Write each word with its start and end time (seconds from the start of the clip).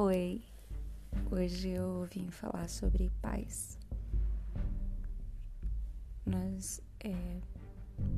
Oi, 0.00 0.40
hoje 1.28 1.70
eu 1.70 2.06
vim 2.14 2.30
falar 2.30 2.68
sobre 2.68 3.10
paz. 3.20 3.76
Nós 6.24 6.80
é, 7.00 7.40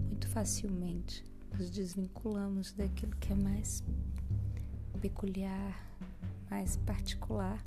muito 0.07 0.29
facilmente 0.29 1.25
nos 1.57 1.71
desvinculamos 1.71 2.75
daquilo 2.75 3.17
que 3.17 3.33
é 3.33 3.35
mais 3.35 3.83
peculiar, 5.01 5.83
mais 6.51 6.77
particular 6.77 7.65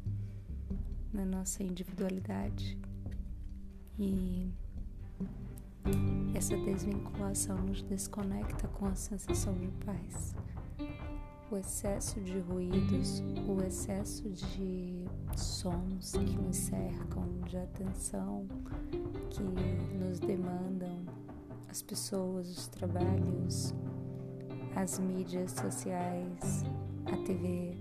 na 1.12 1.26
nossa 1.26 1.64
individualidade. 1.64 2.78
E 3.98 4.48
essa 6.36 6.56
desvinculação 6.56 7.58
nos 7.64 7.82
desconecta 7.82 8.68
com 8.68 8.86
a 8.86 8.94
sensação 8.94 9.58
de 9.58 9.70
paz 9.84 10.36
o 11.54 11.58
excesso 11.58 12.20
de 12.20 12.40
ruídos, 12.40 13.22
o 13.48 13.64
excesso 13.64 14.28
de 14.28 15.06
sons 15.36 16.14
que 16.14 16.36
nos 16.40 16.58
cercam, 16.58 17.28
de 17.48 17.58
atenção 17.58 18.48
que 19.30 19.44
nos 20.00 20.20
demandam, 20.20 21.06
as 21.70 21.84
pessoas, 21.84 22.50
os 22.50 22.68
trabalhos, 22.70 23.72
as 24.76 24.98
mídias 24.98 25.52
sociais, 25.52 26.66
a 27.06 27.18
TV, 27.18 27.78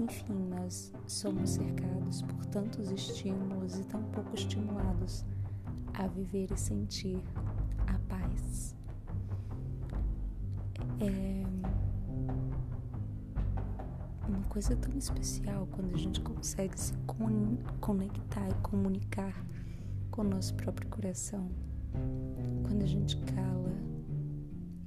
enfim, 0.00 0.48
nós 0.48 0.90
somos 1.06 1.50
cercados 1.50 2.22
por 2.22 2.46
tantos 2.46 2.90
estímulos 2.90 3.78
e 3.78 3.84
tão 3.84 4.02
pouco 4.04 4.34
estimulados 4.34 5.26
a 5.92 6.06
viver 6.06 6.50
e 6.50 6.56
sentir 6.56 7.22
a 7.86 7.98
paz. 8.08 8.74
É 11.00 11.43
coisa 14.54 14.76
tão 14.76 14.96
especial 14.96 15.66
quando 15.72 15.92
a 15.92 15.98
gente 15.98 16.20
consegue 16.20 16.80
se 16.80 16.92
conectar 17.80 18.48
e 18.48 18.54
comunicar 18.62 19.34
com 20.12 20.20
o 20.20 20.24
nosso 20.24 20.54
próprio 20.54 20.88
coração. 20.90 21.50
Quando 22.62 22.82
a 22.84 22.86
gente 22.86 23.16
cala, 23.16 23.74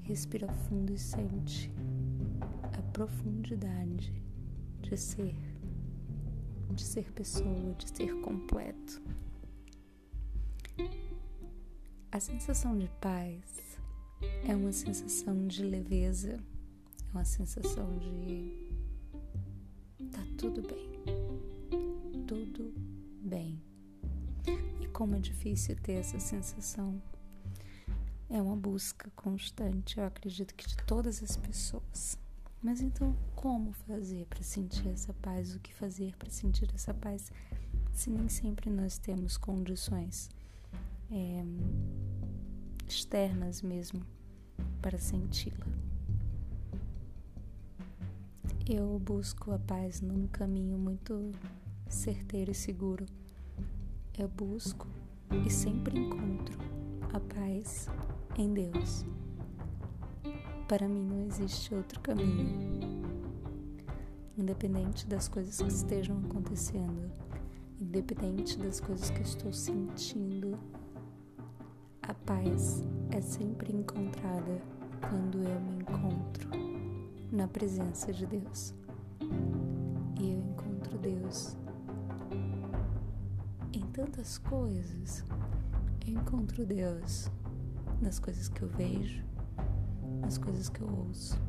respira 0.04 0.48
fundo 0.48 0.94
e 0.94 0.98
sente 0.98 1.70
a 2.78 2.82
profundidade 2.94 4.14
de 4.82 4.96
ser, 4.96 5.36
de 6.74 6.82
ser 6.82 7.12
pessoa, 7.12 7.74
de 7.78 7.90
ser 7.90 8.22
completo. 8.22 9.02
A 12.10 12.22
sensação 12.22 12.78
de 12.78 12.88
paz 13.02 13.78
é 14.48 14.56
uma 14.56 14.72
sensação 14.72 15.46
de 15.46 15.62
leveza, 15.62 16.40
é 17.10 17.12
uma 17.12 17.26
sensação 17.26 17.98
de 17.98 18.67
Tá 19.98 20.24
tudo 20.38 20.62
bem. 20.62 20.92
Tudo 22.28 22.72
bem. 23.24 23.60
E 24.80 24.88
como 24.90 25.16
é 25.16 25.20
difícil 25.20 25.76
ter 25.78 25.94
essa 25.94 26.20
sensação. 26.20 27.02
É 28.30 28.40
uma 28.40 28.56
busca 28.56 29.10
constante, 29.16 29.98
eu 29.98 30.06
acredito 30.06 30.54
que 30.54 30.68
de 30.68 30.78
todas 30.86 31.24
as 31.24 31.36
pessoas. 31.38 32.18
Mas 32.62 32.80
então, 32.82 33.16
como 33.36 33.72
fazer 33.72 34.28
para 34.28 34.44
sentir 34.44 34.88
essa 34.90 35.14
paz? 35.16 35.56
O 35.56 35.60
que 35.60 35.74
fazer 35.74 36.16
para 36.18 36.30
sentir 36.30 36.70
essa 36.76 36.94
paz? 36.94 37.32
Se 37.92 38.12
nem 38.12 38.30
sempre 38.30 38.70
nós 38.70 39.00
temos 39.00 39.36
condições 39.36 40.30
é, 41.10 41.44
externas 42.88 43.64
mesmo 43.64 44.06
para 44.80 45.00
senti-la. 45.00 45.66
Eu 48.70 49.00
busco 49.00 49.54
a 49.54 49.60
paz 49.60 50.02
num 50.02 50.28
caminho 50.28 50.78
muito 50.78 51.32
certeiro 51.88 52.52
e 52.52 52.54
seguro. 52.54 53.06
Eu 54.18 54.28
busco 54.28 54.86
e 55.46 55.50
sempre 55.50 55.98
encontro 55.98 56.60
a 57.14 57.20
paz 57.34 57.88
em 58.38 58.54
Deus. 58.54 59.06
Para 60.68 60.86
mim 60.86 61.02
não 61.02 61.26
existe 61.28 61.74
outro 61.74 62.02
caminho. 62.02 63.06
Independente 64.38 65.08
das 65.08 65.30
coisas 65.30 65.62
que 65.62 65.70
estejam 65.70 66.20
acontecendo, 66.26 67.10
independente 67.80 68.58
das 68.58 68.82
coisas 68.82 69.10
que 69.10 69.22
estou 69.22 69.54
sentindo, 69.54 70.60
a 72.02 72.14
paz 72.14 72.84
é 73.12 73.22
sempre 73.22 73.74
encontrada 73.74 74.62
quando 75.00 75.38
eu 75.38 75.62
me 75.62 75.78
encontro 75.78 76.67
na 77.32 77.48
presença 77.48 78.12
de 78.14 78.26
Deus. 78.26 78.74
E 80.20 80.32
eu 80.32 80.40
encontro 80.40 80.98
Deus 80.98 81.58
em 83.74 83.82
tantas 83.92 84.38
coisas. 84.38 85.24
Eu 86.06 86.14
encontro 86.14 86.66
Deus 86.66 87.30
nas 88.02 88.20
coisas 88.20 88.48
que 88.48 88.62
eu 88.62 88.70
vejo, 88.70 89.24
nas 90.22 90.38
coisas 90.38 90.70
que 90.70 90.82
eu 90.82 90.88
ouço, 90.88 91.40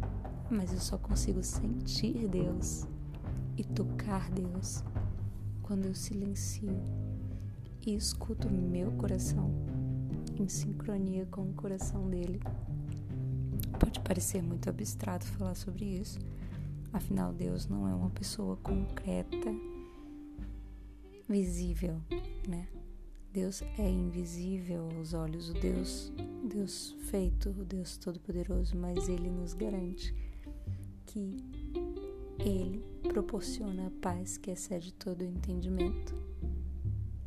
mas 0.50 0.72
eu 0.72 0.80
só 0.80 0.98
consigo 0.98 1.42
sentir 1.42 2.26
Deus 2.28 2.86
e 3.56 3.64
tocar 3.64 4.30
Deus 4.30 4.82
quando 5.62 5.86
eu 5.86 5.94
silencio 5.94 6.72
e 7.86 7.94
escuto 7.94 8.50
meu 8.50 8.90
coração 8.92 9.50
em 10.36 10.48
sincronia 10.48 11.26
com 11.26 11.42
o 11.42 11.54
coração 11.54 12.08
dele. 12.08 12.40
Pode 13.78 14.00
parecer 14.00 14.42
muito 14.42 14.68
abstrato 14.68 15.26
falar 15.26 15.54
sobre 15.54 15.84
isso, 15.84 16.18
afinal, 16.92 17.32
Deus 17.32 17.66
não 17.66 17.88
é 17.88 17.94
uma 17.94 18.10
pessoa 18.10 18.56
concreta, 18.56 19.54
visível, 21.28 22.00
né? 22.48 22.66
Deus 23.32 23.62
é 23.78 23.88
invisível 23.88 24.88
aos 24.96 25.12
olhos, 25.12 25.50
o 25.50 25.54
Deus, 25.54 26.10
Deus 26.42 26.96
feito, 27.10 27.50
o 27.50 27.64
Deus 27.64 27.96
todo-poderoso, 27.98 28.76
mas 28.76 29.08
ele 29.08 29.28
nos 29.28 29.52
garante 29.52 30.14
que 31.06 31.36
ele 32.38 32.82
proporciona 33.02 33.88
a 33.88 33.90
paz 34.02 34.38
que 34.38 34.50
excede 34.50 34.92
todo 34.94 35.20
o 35.20 35.24
entendimento. 35.24 36.14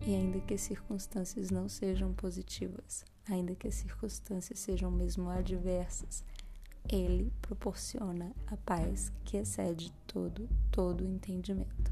E 0.05 0.15
ainda 0.15 0.39
que 0.39 0.55
as 0.55 0.61
circunstâncias 0.61 1.51
não 1.51 1.69
sejam 1.69 2.11
positivas, 2.13 3.05
ainda 3.29 3.53
que 3.53 3.67
as 3.67 3.75
circunstâncias 3.75 4.57
sejam 4.57 4.89
mesmo 4.89 5.29
adversas, 5.29 6.25
ele 6.89 7.31
proporciona 7.41 8.33
a 8.47 8.57
paz 8.57 9.11
que 9.23 9.37
excede 9.37 9.91
todo, 10.05 10.49
todo 10.71 11.05
entendimento. 11.05 11.91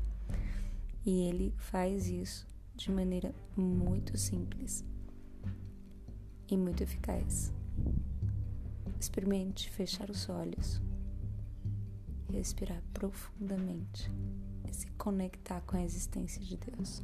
E 1.06 1.22
ele 1.22 1.54
faz 1.58 2.08
isso 2.08 2.48
de 2.76 2.92
maneira 2.92 3.34
muito 3.56 4.18
simples 4.18 4.84
e 6.48 6.58
muito 6.58 6.84
eficaz. 6.84 7.54
Experimente 9.00 9.70
fechar 9.70 10.10
os 10.10 10.28
olhos, 10.28 10.82
respirar 12.32 12.82
profundamente 12.94 14.12
e 14.70 14.74
se 14.74 14.88
conectar 14.92 15.62
com 15.62 15.78
a 15.78 15.84
existência 15.84 16.44
de 16.44 16.58
Deus. 16.58 17.02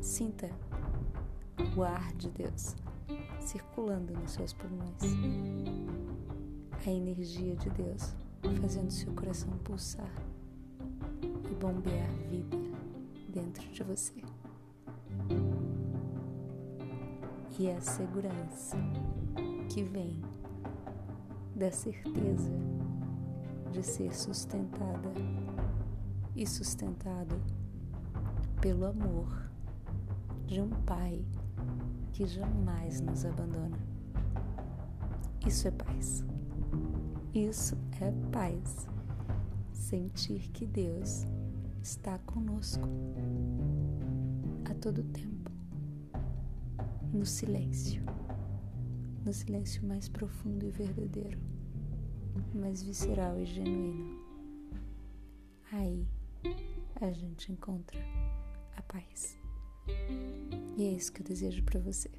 Sinta 0.00 0.50
o 1.76 1.82
ar 1.82 2.12
de 2.14 2.30
Deus 2.30 2.74
circulando 3.40 4.12
nos 4.14 4.32
seus 4.32 4.52
pulmões. 4.52 5.02
A 6.86 6.90
energia 6.90 7.56
de 7.56 7.70
Deus 7.70 8.14
fazendo 8.60 8.90
seu 8.90 9.12
coração 9.12 9.50
pulsar 9.58 10.12
e 11.22 11.54
bombear 11.54 12.10
vida 12.30 12.56
dentro 13.28 13.68
de 13.70 13.82
você. 13.82 14.22
E 17.58 17.70
a 17.70 17.80
segurança 17.80 18.76
que 19.68 19.82
vem 19.82 20.22
da 21.54 21.70
certeza 21.70 22.50
de 23.70 23.82
ser 23.82 24.14
sustentada 24.14 25.12
e 26.34 26.46
sustentado 26.46 27.40
pelo 28.60 28.86
amor 28.86 29.50
de 30.46 30.60
um 30.60 30.70
Pai 30.70 31.24
que 32.12 32.26
jamais 32.26 33.00
nos 33.00 33.24
abandona. 33.24 33.78
Isso 35.46 35.68
é 35.68 35.70
paz. 35.70 36.24
Isso 37.34 37.76
é 38.00 38.12
paz. 38.30 38.88
Sentir 39.72 40.50
que 40.50 40.66
Deus 40.66 41.26
está 41.82 42.18
conosco 42.20 42.86
a 44.70 44.74
todo 44.74 45.02
tempo, 45.04 45.50
no 47.12 47.24
silêncio, 47.24 48.02
no 49.24 49.32
silêncio 49.32 49.86
mais 49.86 50.08
profundo 50.08 50.66
e 50.66 50.70
verdadeiro, 50.70 51.38
mais 52.54 52.82
visceral 52.82 53.38
e 53.38 53.46
genuíno. 53.46 54.20
Aí 55.72 56.06
a 57.00 57.10
gente 57.12 57.50
encontra 57.50 57.98
a 58.76 58.82
paz. 58.82 59.39
E 60.76 60.84
é 60.84 60.92
isso 60.92 61.12
que 61.12 61.20
eu 61.20 61.26
desejo 61.26 61.62
para 61.62 61.78
você. 61.80 62.10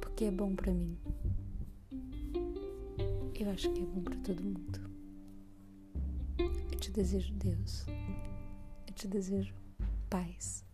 Porque 0.00 0.24
é 0.24 0.30
bom 0.30 0.54
para 0.54 0.72
mim. 0.72 0.98
Eu 3.38 3.50
acho 3.50 3.72
que 3.72 3.80
é 3.80 3.86
bom 3.86 4.02
para 4.02 4.16
todo 4.16 4.42
mundo. 4.42 4.90
Eu 6.38 6.78
te 6.78 6.90
desejo 6.90 7.32
Deus. 7.34 7.86
Eu 8.88 8.94
te 8.94 9.06
desejo 9.06 9.54
paz. 10.10 10.65